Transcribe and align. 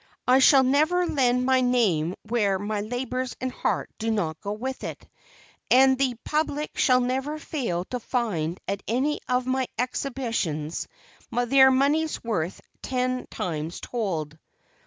I 0.27 0.39
shall 0.39 0.63
never 0.63 1.05
lend 1.05 1.45
my 1.45 1.61
name 1.61 2.15
where 2.27 2.57
my 2.57 2.81
labors 2.81 3.35
and 3.39 3.51
heart 3.51 3.87
do 3.99 4.09
not 4.09 4.41
go 4.41 4.51
with 4.51 4.83
it, 4.83 5.07
and 5.69 5.95
the 5.95 6.15
public 6.25 6.75
shall 6.75 7.01
never 7.01 7.37
fail 7.37 7.85
to 7.91 7.99
find 7.99 8.59
at 8.67 8.81
any 8.87 9.19
of 9.29 9.45
my 9.45 9.67
exhibitions 9.77 10.87
their 11.31 11.69
money's 11.69 12.23
worth 12.23 12.61
ten 12.81 13.27
times 13.29 13.79
told. 13.79 14.39